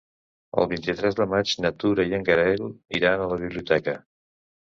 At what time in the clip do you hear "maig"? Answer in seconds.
1.33-1.51